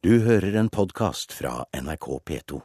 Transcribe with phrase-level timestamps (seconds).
[0.00, 2.60] Du hører en podkast fra NRK P2.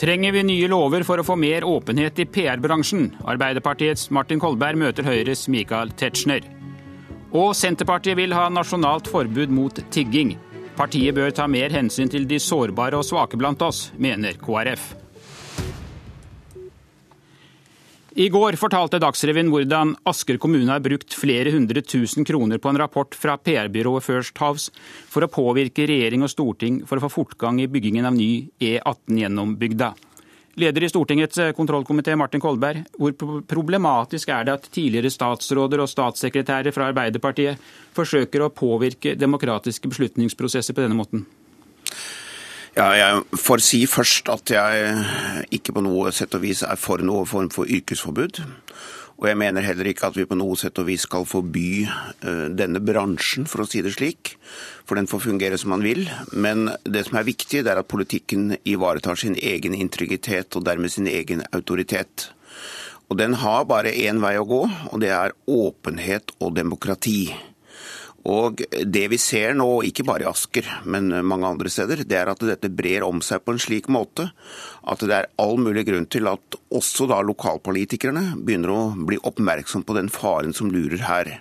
[0.00, 3.10] Trenger vi nye lover for å få mer åpenhet i PR-bransjen?
[3.28, 6.40] Arbeiderpartiets Martin Kolberg møter Høyres Michael Tetzschner.
[7.36, 10.38] Og Senterpartiet vil ha nasjonalt forbud mot tigging.
[10.80, 14.94] Partiet bør ta mer hensyn til de sårbare og svake blant oss, mener KrF.
[18.16, 22.78] I går fortalte Dagsrevyen hvordan Asker kommune har brukt flere hundre tusen kroner på en
[22.80, 24.72] rapport fra PR-byrået First House
[25.12, 29.20] for å påvirke regjering og storting for å få fortgang i byggingen av ny E18
[29.20, 29.90] gjennom bygda.
[30.56, 33.12] Leder i Stortingets kontrollkomité, Martin Kolberg, hvor
[33.44, 37.60] problematisk er det at tidligere statsråder og statssekretærer fra Arbeiderpartiet
[37.98, 41.28] forsøker å påvirke demokratiske beslutningsprosesser på denne måten?
[42.76, 47.00] Ja, jeg får si først at jeg ikke på noe sett og vis er for
[47.00, 48.42] noe form for yrkesforbud.
[49.16, 52.52] Og jeg mener heller ikke at vi på noe sett og vis skal forby uh,
[52.52, 54.34] denne bransjen, for å si det slik.
[54.84, 56.04] For den får fungere som man vil.
[56.36, 60.92] Men det som er viktig, det er at politikken ivaretar sin egen integritet, og dermed
[60.92, 62.28] sin egen autoritet.
[63.08, 67.32] Og den har bare én vei å gå, og det er åpenhet og demokrati.
[68.26, 72.30] Og det vi ser nå, ikke bare i Asker, men mange andre steder, det er
[72.32, 74.30] at dette brer om seg på en slik måte
[74.86, 79.86] at det er all mulig grunn til at også da lokalpolitikerne begynner å bli oppmerksom
[79.86, 81.36] på den faren som lurer her.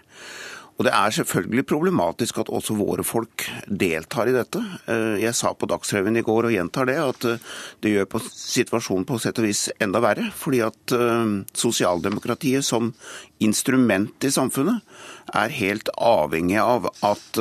[0.76, 4.60] Og Det er selvfølgelig problematisk at også våre folk deltar i dette.
[4.92, 7.46] Eh, jeg sa på Dagsrevyen i går, og gjentar det, at eh,
[7.80, 10.28] det gjør på situasjonen på sett og vis enda verre.
[10.36, 12.92] Fordi at eh, sosialdemokratiet som
[13.40, 14.84] instrument i samfunnet
[15.32, 17.40] er helt avhengig av at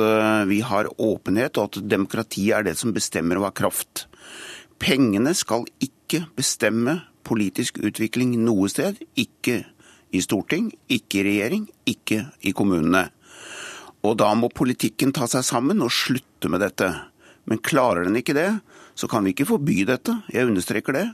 [0.49, 4.05] vi har åpenhet, og at demokratiet er det som bestemmer og har kraft.
[4.79, 8.99] Pengene skal ikke bestemme politisk utvikling noe sted.
[9.19, 9.63] Ikke
[10.15, 13.09] i storting, ikke i regjering, ikke i kommunene.
[14.05, 16.91] Og da må politikken ta seg sammen og slutte med dette.
[17.49, 18.49] Men klarer den ikke det,
[18.97, 21.05] så kan vi ikke forby dette, jeg understreker det.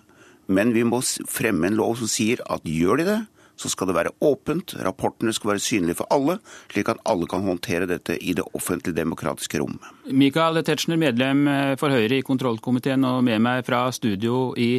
[0.52, 1.00] Men vi må
[1.32, 3.20] fremme en lov som sier at gjør de det,
[3.62, 6.40] så skal det være åpent, rapportene skal være synlige for alle,
[6.72, 9.86] slik at alle kan håndtere dette i det offentlige demokratiske rommet.
[10.10, 11.46] Michael Tetzschner, medlem
[11.78, 14.72] for Høyre i kontrollkomiteen og med meg fra studio i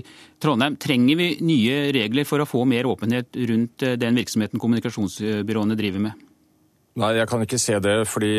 [0.43, 0.81] Trondheim.
[0.83, 6.28] Trenger vi nye regler for å få mer åpenhet rundt den virksomheten kommunikasjonsbyråene driver med?
[7.00, 8.34] Nei, jeg kan ikke se det, fordi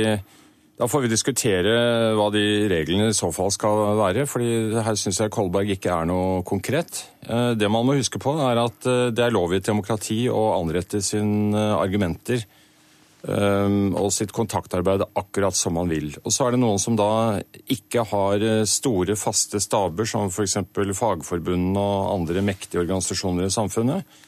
[0.73, 1.73] da får vi diskutere
[2.17, 4.25] hva de reglene i så fall skal være.
[4.29, 7.03] fordi her syns jeg Kolberg ikke er noe konkret.
[7.21, 10.25] Eh, det man må huske på, er at eh, det er lov i et demokrati
[10.33, 16.09] å anrette sine argumenter eh, og sitt kontaktarbeid akkurat som man vil.
[16.25, 17.39] Og så er det noen som da
[17.69, 20.57] ikke har store, faste staber, som f.eks.
[20.73, 24.21] Fagforbundene og andre mektige organisasjoner i samfunnet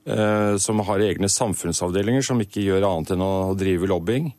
[0.00, 4.30] som har egne samfunnsavdelinger som ikke gjør annet enn å drive lobbying.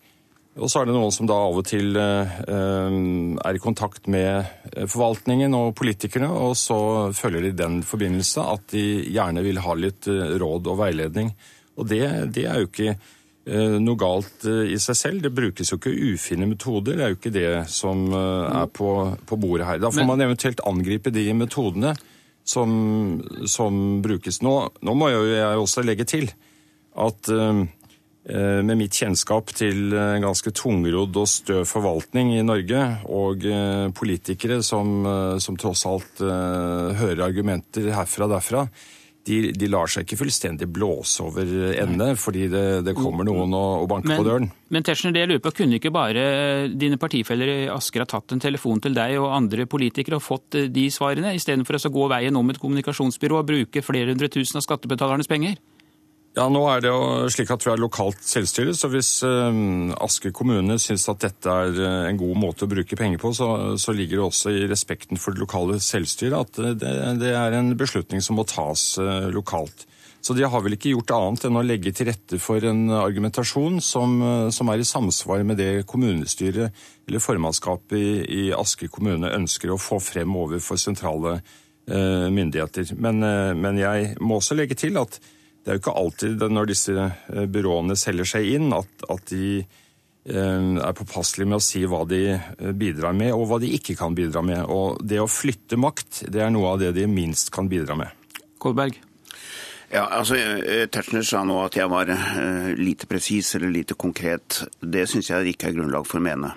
[0.60, 4.50] Og så er det noen som da av og til eh, er i kontakt med
[4.76, 6.78] forvaltningen og politikerne, og så
[7.16, 8.84] føler de den forbindelse at de
[9.16, 11.32] gjerne vil ha litt eh, råd og veiledning.
[11.80, 12.04] Og det,
[12.36, 12.96] det er jo ikke
[13.82, 15.24] noe galt i seg selv.
[15.24, 16.94] Det brukes jo ikke ufine metoder.
[16.94, 18.92] Det er jo ikke det som er på,
[19.26, 19.80] på bordet her.
[19.82, 21.96] Da får man eventuelt angripe de metodene
[22.44, 24.42] som, som brukes.
[24.46, 26.32] Nå, nå, må jeg også legge til
[27.00, 27.62] at eh,
[28.62, 35.00] med mitt kjennskap til ganske tungrodd og stø forvaltning i Norge, og eh, politikere som,
[35.08, 38.66] uh, som, tross alt hører argumenter herfra og derfra,
[39.28, 43.84] de, de, lar seg ikke fullstendig blåse over ende fordi det, det kommer noen og,
[43.84, 44.48] og banker men, på døren.
[44.74, 46.24] Men Tetzschner, det jeg lurer på, kunne ikke bare
[46.74, 50.58] dine partifeller i Asker ha tatt en telefon til deg og andre politikere og fått
[50.58, 54.58] eh, de svarene, istedenfor å gå veien om et kommunikasjonsbyrå og bruke flere hundre tusen
[54.58, 55.60] av skattebetalernes penger?
[56.32, 60.32] Ja, nå er det jo slik at vi har lokalt selvstyre, så hvis uh, Asker
[60.32, 63.92] kommune syns at dette er uh, en god måte å bruke penger på, så, så,
[63.92, 68.24] ligger det også i respekten for det lokale selvstyret at det, det er en beslutning
[68.24, 68.94] som må tas
[69.36, 69.84] lokalt.
[70.24, 73.82] Så de har vel ikke gjort annet enn å legge til rette for en argumentasjon
[73.84, 74.16] som,
[74.54, 76.78] som er i samsvar med det kommunestyret
[77.10, 81.40] eller formannskapet i, i Asker kommune ønsker å få frem overfor sentrale
[81.92, 82.94] myndigheter.
[83.02, 83.20] Men,
[83.58, 85.18] men jeg må også legge til at
[85.62, 89.60] det er jo ikke alltid når disse eh, byråene selger seg inn, at, at de
[89.62, 93.96] eh, er påpasselige med å si hva de eh, bidrar med, og hva de ikke
[94.00, 94.64] kan bidra med.
[94.66, 98.42] Og det å flytte makt, det er noe av det de minst kan bidra med.
[98.62, 98.98] Kolberg?
[99.92, 100.38] Ja, altså,
[100.88, 102.08] Tetzschner sa nå at jeg var
[102.80, 104.62] lite presis eller lite konkret.
[104.80, 106.54] Det syns jeg ikke er grunnlag for å mene.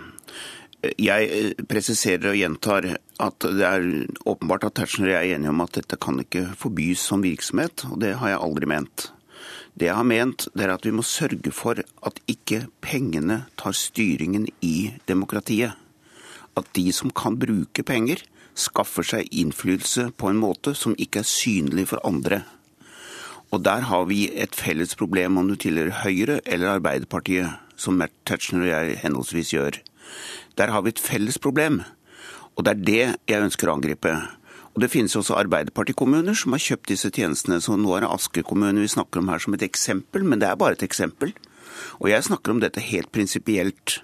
[1.00, 2.88] Jeg eh, presiserer og gjentar
[3.22, 3.84] at det er
[4.26, 7.86] åpenbart at Tetzschner og jeg er enige om at dette kan ikke forbys som virksomhet,
[7.90, 9.08] og det har jeg aldri ment.
[9.74, 13.74] Det jeg har ment, det er at vi må sørge for at ikke pengene tar
[13.74, 15.74] styringen i demokratiet.
[16.54, 18.22] At de som kan bruke penger,
[18.54, 22.44] skaffer seg innflytelse på en måte som ikke er synlig for andre.
[23.50, 28.64] Og der har vi et felles problem om du tilhører Høyre eller Arbeiderpartiet, som Tetzschner
[28.64, 29.78] og jeg henholdsvis gjør.
[30.58, 31.82] Der har vi et felles problem,
[32.54, 34.14] og det er det jeg ønsker å angripe.
[34.74, 37.60] Og Det finnes også Arbeiderpartikommuner som har kjøpt disse tjenestene.
[37.62, 40.48] så Nå er det Asker kommune vi snakker om her som et eksempel, men det
[40.48, 41.32] er bare et eksempel.
[42.00, 44.00] Og Jeg snakker om dette helt prinsipielt.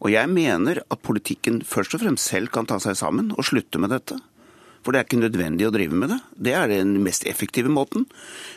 [0.00, 3.78] Og jeg mener at politikken først og fremst selv kan ta seg sammen og slutte
[3.78, 4.18] med dette.
[4.84, 6.20] For det er ikke nødvendig å drive med det.
[6.36, 8.06] Det er den mest effektive måten.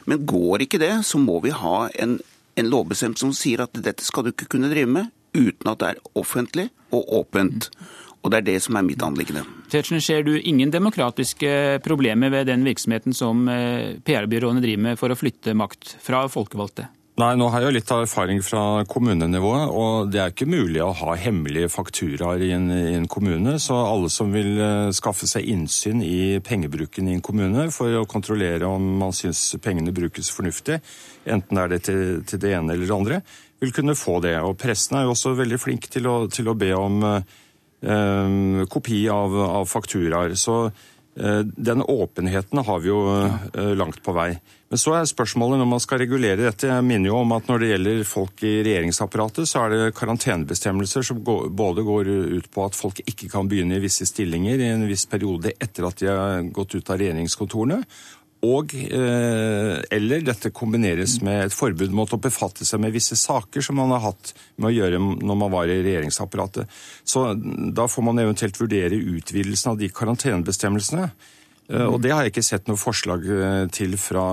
[0.06, 2.20] Men går ikke det, så må vi ha en,
[2.56, 5.94] en lovbestemt som sier at dette skal du ikke kunne drive med uten at det
[5.94, 7.70] er offentlig og åpent.
[8.26, 9.46] Og det er det som er mitt anliggende.
[9.72, 15.14] Tetzschner, ser du ingen demokratiske problemer ved den virksomheten som eh, PR-byråene driver med for
[15.14, 16.90] å flytte makt fra folkevalgte?
[17.18, 21.16] Nei, nå har jeg litt erfaring fra kommunenivået, og det er ikke mulig å ha
[21.18, 23.56] hemmelige fakturaer i en, i en kommune.
[23.58, 28.06] Så alle som vil uh, skaffe seg innsyn i pengebruken i en kommune for å
[28.06, 30.78] kontrollere om man syns pengene brukes fornuftig,
[31.26, 33.20] enten er det til, til, det ene eller det andre,
[33.62, 34.36] vil kunne få det.
[34.44, 37.38] Og pressen er jo også veldig flink til å, til å be om uh,
[37.82, 40.34] Eh, kopi av, av fakturaer.
[40.36, 43.02] Så eh, den åpenheten har vi jo
[43.54, 44.32] eh, langt på vei.
[44.68, 46.72] Men så er spørsmålet når man skal regulere dette.
[46.72, 51.06] Jeg minner jo om at når det gjelder folk i regjeringsapparatet, så er det karantenebestemmelser
[51.06, 54.88] som både går ut på at folk ikke kan begynne i visse stillinger i en
[54.90, 57.80] viss periode etter at de har gått ut av regjeringskontorene,
[58.46, 63.66] og eh, eller dette kombineres med et forbud mot å befatte seg med visse saker
[63.66, 66.70] som man har hatt med å gjøre når man var i regjeringsapparatet.
[67.02, 67.32] Så
[67.74, 71.10] da får man eventuelt vurdere utvidelsen av de karantenebestemmelsene.
[71.68, 74.24] Eh, og det har jeg ikke sett noe forslag eh, til fra,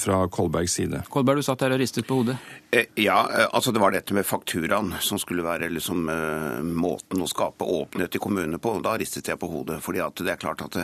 [0.00, 1.00] fra Kolbergs side.
[1.12, 2.36] Kolberg, du satt der og ristet på hodet.
[2.68, 3.16] Eh, ja,
[3.48, 6.04] altså det var dette med fakturaen som skulle være liksom
[6.74, 8.76] måten å skape åpenhet i kommunene på.
[8.84, 9.80] Da ristet jeg på hodet.
[9.84, 10.78] fordi at det er klart at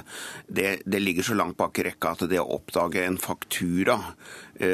[0.49, 3.99] det, det ligger så langt bak i rekka at det å oppdage en faktura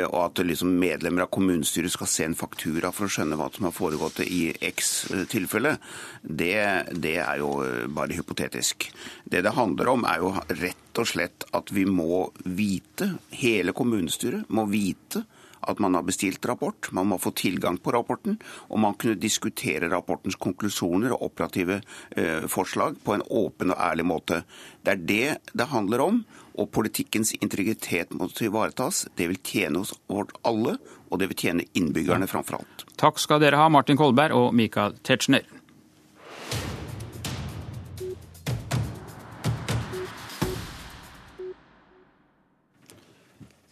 [0.08, 3.68] og at liksom medlemmer av kommunestyret skal se en faktura for å skjønne hva som
[3.68, 5.76] har foregått i X eh, tilfelle,
[6.22, 6.58] det,
[6.90, 8.88] det er jo eh, bare hypotetisk.
[9.24, 14.50] Det det handler om, er jo rett og slett at vi må vite, hele kommunestyret
[14.50, 15.22] må vite,
[15.66, 18.38] at man har bestilt rapport, man må få tilgang på rapporten,
[18.70, 21.80] og man kunne diskutere rapportens konklusjoner og operative
[22.16, 24.42] eh, forslag på en åpen og ærlig måte.
[24.82, 26.24] Det er det det handler om
[26.56, 29.04] og politikkens integritet må ivaretas.
[29.16, 30.76] Det vil tjene oss vårt alle,
[31.10, 32.86] og det vil tjene innbyggerne framfor alt.
[33.00, 35.44] Takk skal dere ha, Martin Kolberg og Michael Tetzschner.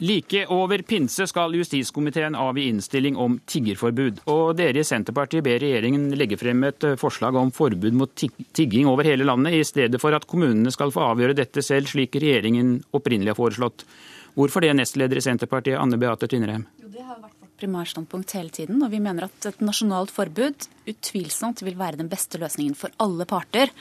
[0.05, 4.19] Like over pinse skal justiskomiteen avgi innstilling om tiggerforbud.
[4.29, 8.25] Og dere i Senterpartiet ber regjeringen legge frem et eh, forslag om forbud mot
[8.59, 12.19] tigging over hele landet, i stedet for at kommunene skal få avgjøre dette selv, slik
[12.21, 13.87] regjeringen opprinnelig har foreslått.
[14.35, 16.67] Hvorfor det, nestleder i Senterpartiet, Anne Beate Tvinnereim?
[16.83, 17.34] Jo, det har vært
[17.65, 18.83] primærstandpunkt hele tiden.
[18.85, 23.27] Og vi mener at et nasjonalt forbud utvilsomt vil være den beste løsningen for alle
[23.29, 23.73] parter.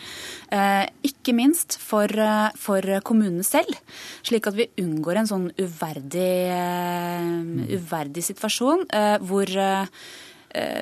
[0.51, 3.75] Eh, ikke minst for, eh, for, kommunene selv,
[4.23, 8.85] slik at vi unngår en sånn uverdig, uh, uverdig situasjon
[9.23, 9.87] hvor Eh,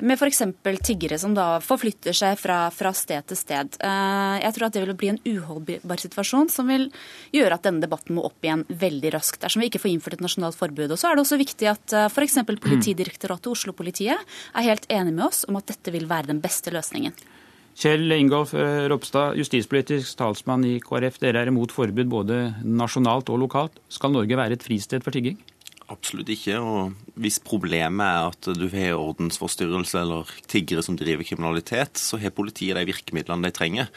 [0.04, 0.42] med f.eks.
[0.84, 3.78] tiggere som da forflytter seg fra, fra, sted til sted.
[3.80, 6.88] Eh, jeg tror at det vil bli en uholdbar situasjon som vil
[7.32, 10.24] gjøre at denne debatten må opp igjen veldig raskt dersom vi ikke får innført et
[10.24, 10.92] nasjonalt forbud.
[10.92, 12.40] Og så er det også viktig at eh, f.eks.
[12.62, 16.74] Politidirektoratet og Oslo-politiet er helt enig med oss om at dette vil være den beste
[16.74, 17.16] løsningen.
[17.72, 21.16] Kjell Ingolf Ropstad, justispolitisk talsmann i KrF.
[21.22, 23.80] Dere er imot forbud både nasjonalt og lokalt.
[23.88, 25.40] Skal Norge være et fristed for tigging?
[25.92, 26.56] Absolutt ikke.
[26.58, 32.32] og Hvis problemet er at du har ordensforstyrrelse eller tiggere som driver kriminalitet, så har
[32.32, 33.90] politiet de virkemidlene de trenger.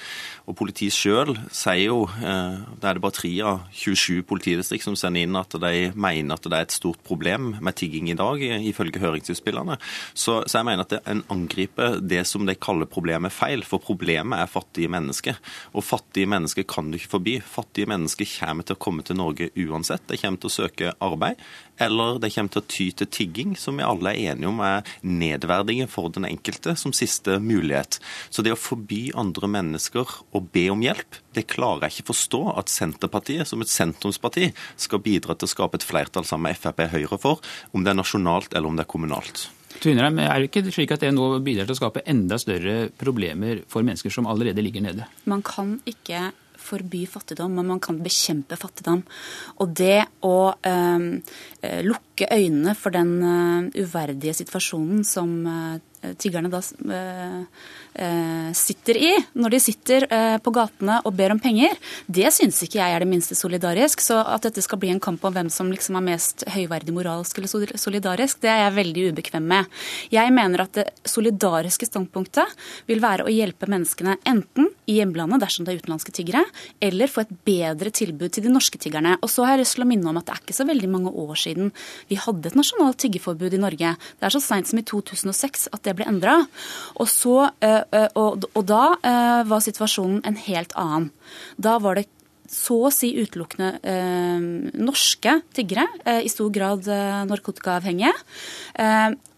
[0.46, 4.98] Og Politiet selv sier jo, eh, det er det bare tre av 27 politidistrikt som
[5.00, 8.42] sender inn at de mener at det er et stort problem med tigging i dag,
[8.42, 9.78] ifølge høringsutspillene.
[10.14, 14.40] Så, så jeg mener at en angriper det som de kaller problemet feil, for problemet
[14.42, 15.40] er fattige mennesker.
[15.74, 17.40] Og fattige mennesker kan du ikke forby.
[17.42, 20.04] Fattige mennesker kommer til å komme til Norge uansett.
[20.10, 21.40] De kommer til å søke arbeid
[21.82, 24.86] eller det kommer til å ty til tigging, som vi alle er enige om er
[25.04, 28.00] nedverdigende for den enkelte som siste mulighet.
[28.30, 32.42] Så det å forby andre mennesker å be om hjelp, det klarer jeg ikke forstå
[32.56, 36.86] at Senterpartiet som et sentrumsparti skal bidra til å skape et flertall sammen med Frp
[36.94, 39.48] Høyre for, om det er nasjonalt eller om det er kommunalt.
[39.76, 43.66] Tvinnerheim, er det ikke slik at det nå bidrar til å skape enda større problemer
[43.72, 45.08] for mennesker som allerede ligger nede?
[45.28, 46.30] Man kan ikke
[46.66, 49.04] forby fattigdom, men man kan bekjempe fattigdom.
[49.62, 51.08] Og det å øh,
[51.86, 55.80] lukke øynene for den øh, uverdige situasjonen som øh,
[56.18, 56.62] tiggerne da
[57.96, 61.78] Eh, sitter i når de sitter eh, på gatene og ber om penger,
[62.12, 64.02] det syns ikke jeg er det minste solidarisk.
[64.04, 67.40] Så at dette skal bli en kamp om hvem som liksom er mest høyverdig moralsk
[67.40, 69.72] eller solidarisk, det er jeg veldig ubekvem med.
[70.12, 72.52] Jeg mener at det solidariske standpunktet
[72.90, 76.44] vil være å hjelpe menneskene enten i hjemlandet dersom det er utenlandske tiggere,
[76.84, 79.16] eller få et bedre tilbud til de norske tiggerne.
[79.24, 80.92] Og så har jeg lyst til å minne om at det er ikke så veldig
[80.92, 81.72] mange år siden
[82.12, 83.96] vi hadde et nasjonalt tiggeforbud i Norge.
[84.20, 86.42] Det er så seint som i 2006 at det ble endra.
[87.02, 91.10] Og uh, Eh, og, og da eh, var situasjonen en helt annen.
[91.62, 92.08] Da var det
[92.52, 94.44] så å si utelukkende eh,
[94.78, 98.14] norske tiggere, eh, i stor grad eh, narkotikaavhengige.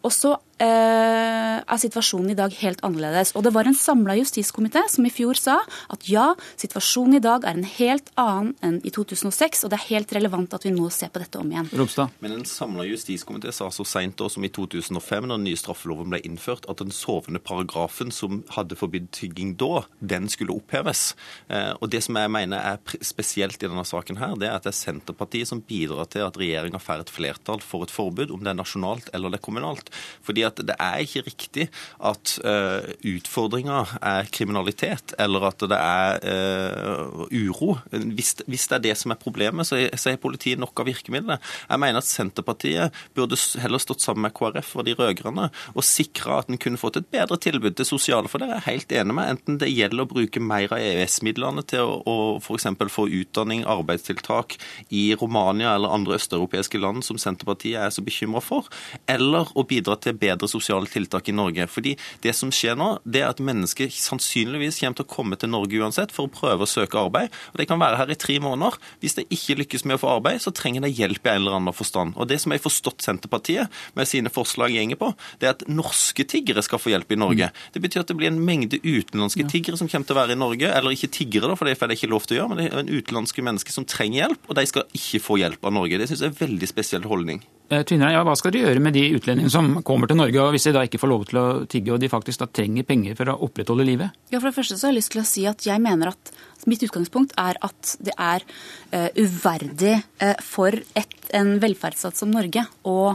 [0.07, 3.33] Og så eh, er situasjonen i dag helt annerledes.
[3.35, 5.57] Og det var en samla justiskomité som i fjor sa
[5.93, 9.87] at ja, situasjonen i dag er en helt annen enn i 2006, og det er
[9.89, 11.67] helt relevant at vi nå ser på dette om igjen.
[11.77, 12.13] Ropstad.
[12.23, 16.21] Men en samla justiskomité sa så seint som i 2005, når den nye straffeloven ble
[16.25, 21.11] innført, at den sovende paragrafen som hadde forbudt tygging da, den skulle oppheves.
[21.51, 24.65] Eh, og det som jeg mener er spesielt i denne saken her, det er at
[24.65, 28.41] det er Senterpartiet som bidrar til at regjeringa får et flertall for et forbud, om
[28.41, 29.91] det er nasjonalt eller det er kommunalt.
[30.25, 31.67] Fordi at det er ikke riktig
[32.09, 37.77] at uh, utfordringa er kriminalitet, eller at det er uh, uro.
[37.91, 41.41] Hvis, hvis, det er det som er problemet, så, har politiet nok av virkemidler.
[41.69, 46.41] Jeg mener at Senterpartiet burde heller stått sammen med KrF og de rød-grønne og sikra
[46.41, 49.17] at en kunne fått et bedre tilbud til sosiale, for det er jeg helt enig
[49.17, 49.31] med.
[49.35, 52.67] Enten det gjelder å bruke mer av EØS-midlene til å, å f.eks.
[52.93, 54.57] få utdanning, arbeidstiltak
[54.89, 58.67] i Romania eller andre østeuropeiske land som Senterpartiet er så bekymra for,
[59.09, 61.67] eller å bidra til bedre sosiale tiltak i Norge.
[61.71, 65.51] Fordi det som skjer nå, det er at mennesker sannsynligvis kommer til å komme til
[65.53, 67.33] Norge uansett for å prøve å søke arbeid.
[67.53, 68.77] Og De kan være her i tre måneder.
[69.01, 71.59] Hvis de ikke lykkes med å få arbeid, så trenger de hjelp i en eller
[71.59, 72.15] annen forstand.
[72.17, 75.67] Og Det som jeg har forstått Senterpartiet med sine forslag gjenger på, det er at
[75.69, 77.49] norske tiggere skal få hjelp i Norge.
[77.51, 77.65] Mm.
[77.73, 80.41] Det betyr at det blir en mengde utenlandske tiggere som kommer til å være i
[80.41, 80.71] Norge.
[80.71, 82.69] Eller ikke tiggere, da, for det får de ikke lov til å gjøre, men det
[82.71, 86.01] er en utenlandske mennesker som trenger hjelp, og de skal ikke få hjelp av Norge.
[86.01, 87.43] Det syns jeg er en veldig spesiell holdning.
[87.67, 90.69] Eh, ja, hva skal dere gjøre med de utlendingene som kommer til Norge, og hvis
[90.69, 93.33] de da ikke får lov til å tigge, og de faktisk da trenger penger for
[93.33, 94.15] å opprettholde livet?
[94.31, 96.31] Ja, For det første så har jeg lyst til å si at jeg mener at
[96.67, 98.43] mitt utgangspunkt er at det er
[98.91, 103.13] uh, uverdig uh, for et, en velferdsstat som Norge å,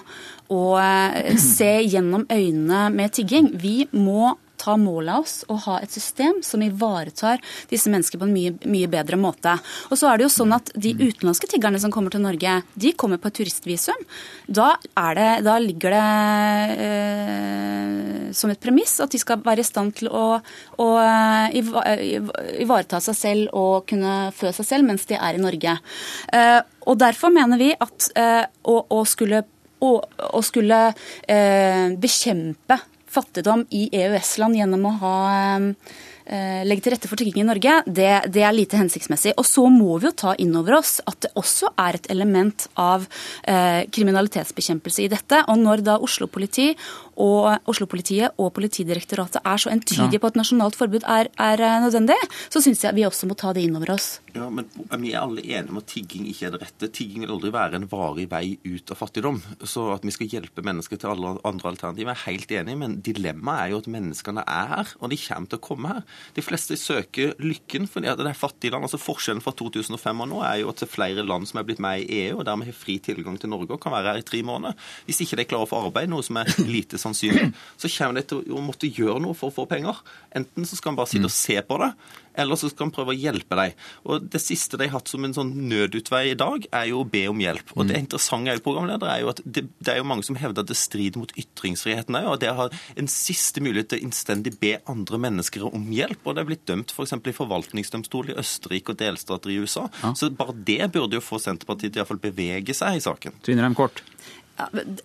[0.53, 3.53] å uh, se gjennom øynene med tigging.
[3.61, 8.29] Vi må ta mål av oss og ha et system som ivaretar disse menneskene på
[8.29, 9.57] en mye, mye, bedre måte.
[9.91, 12.93] Og så er det jo sånn at De utenlandske tiggerne som kommer til Norge, de
[12.99, 14.07] kommer på et turistvisum.
[14.47, 14.75] Da,
[15.17, 16.09] det, da ligger det
[16.87, 20.39] eh, som et premiss at de skal være i stand til å,
[20.83, 20.89] å
[21.53, 25.77] ivareta seg selv og kunne fø seg selv mens de er i Norge.
[26.33, 29.43] Eh, og Derfor mener vi at eh, å, å skulle
[29.83, 29.93] å,
[30.39, 30.81] å skulle
[31.27, 32.79] eh, bekjempe
[33.13, 35.19] fattigdom i EØS-land gjennom å ha
[36.23, 39.35] Eh, legge til rette for tigging i Norge, det, det, er lite hensiktsmessig.
[39.41, 42.69] Og så må vi jo ta inn over oss at det også er et element
[42.79, 43.09] av
[43.43, 45.43] eh, kriminalitetsbekjempelse i dette.
[45.51, 46.71] Og når da Oslo-politi
[47.21, 50.23] og Oslo-politiet og Politidirektoratet er så entydige ja.
[50.23, 52.17] på at nasjonalt forbud er, er eh, nødvendig,
[52.53, 54.21] så syns jeg vi også må ta det inn over oss.
[54.33, 56.89] Ja, men Vi er alle enige om at tigging ikke er det rette.
[56.93, 59.43] Tigging vil aldri være en varig vei ut av fattigdom.
[59.69, 63.67] Så at vi skal hjelpe mennesker til alle andre alternativer, er helt enig men dilemmaet
[63.67, 66.03] er jo at menneskene er her, og de kommer til å komme her.
[66.37, 68.87] De fleste søker lykken fordi at det er fattige land.
[68.89, 71.69] Altså Forskjellen fra 2005 og nå er jo at det er flere land som er
[71.69, 74.23] blitt med i EU, og dermed har fri tilgang til Norge og kan være her
[74.23, 74.79] i tre måneder.
[75.09, 78.27] Hvis ikke de klarer å få arbeid, noe som er lite sannsynlig, så kommer de
[78.31, 80.01] til å måtte gjøre noe for å få penger.
[80.37, 81.93] Enten så skal han bare sitte og se på det,
[82.39, 83.77] eller så skal han prøve å hjelpe dem.
[84.09, 87.09] Og Det siste de har hatt som en sånn nødutvei i dag, er jo å
[87.09, 87.75] be om hjelp.
[87.77, 90.65] Og Det interessante er programleder, er jo at det, det, er jo mange som hevder
[90.65, 92.31] at det strider mot ytringsfriheten òg.
[92.33, 96.25] Og det har en siste mulighet til å innstendig be andre mennesker om hjelp.
[96.25, 97.13] Og det er blitt dømt f.eks.
[97.13, 99.87] For i forvaltningsdomstol i Østerrike og delstater i USA.
[100.03, 100.15] Ja.
[100.17, 103.37] Så bare det burde jo få Senterpartiet til iallfall bevege seg i saken.
[103.45, 104.03] Tvinnerheim kort.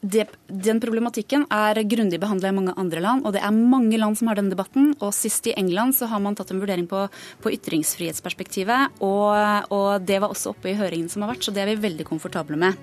[0.02, 4.18] Det, den problematikken er grundig behandla i mange andre land, og det er mange land
[4.20, 4.92] som har denne debatten.
[5.00, 7.06] og Sist i England så har man tatt en vurdering på,
[7.42, 11.64] på ytringsfrihetsperspektivet, og, og, det var også oppe i høringen som har vært, så det
[11.64, 12.78] er vi veldig komfortable med.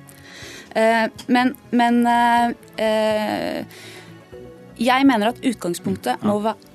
[0.74, 2.48] Uh, men, men uh,
[4.80, 6.72] jeg mener at utgangspunktet må være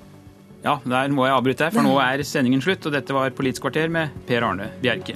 [0.59, 2.83] ja, der må jeg avbryte, for nå er sendingen slutt.
[2.89, 5.15] Og dette var Politisk kvarter med Per Arne Bjerke.